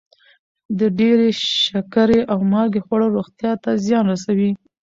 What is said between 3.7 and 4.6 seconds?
زیان رسوي.